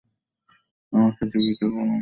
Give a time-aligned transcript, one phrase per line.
[0.93, 1.89] আমাকে জীবিত করুন।